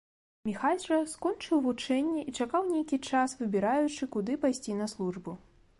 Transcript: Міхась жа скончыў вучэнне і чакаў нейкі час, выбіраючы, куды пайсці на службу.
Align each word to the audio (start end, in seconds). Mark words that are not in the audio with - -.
Міхась 0.47 0.85
жа 0.91 0.97
скончыў 1.11 1.61
вучэнне 1.65 2.23
і 2.29 2.33
чакаў 2.41 2.63
нейкі 2.73 2.97
час, 3.11 3.37
выбіраючы, 3.45 4.03
куды 4.19 4.33
пайсці 4.47 4.71
на 4.83 4.87
службу. 4.95 5.31